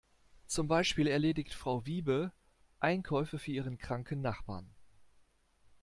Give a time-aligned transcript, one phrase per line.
[0.47, 2.31] Zum Beispiel erledigt Frau Wiebe
[2.79, 4.67] Einkäufe für ihren kranken Nachbarn.